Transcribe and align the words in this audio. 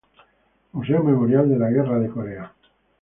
Museo 0.71 1.03
Memorial 1.03 1.47
de 1.47 1.59
la 1.59 1.69
Guerra 1.69 1.99
de 1.99 2.09
Corea. 2.09 2.51